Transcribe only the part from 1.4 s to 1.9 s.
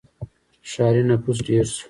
ډېر شو.